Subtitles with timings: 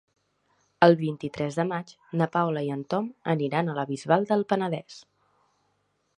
[0.85, 4.99] El vint-i-tres de maig na Paula i en Tom aniran a la Bisbal del Penedès.